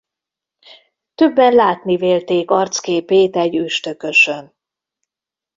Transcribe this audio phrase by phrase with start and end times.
[1.15, 4.55] Többen látni vélték arcképét egy üstökösön.